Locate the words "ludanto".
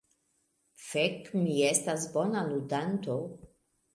2.49-3.21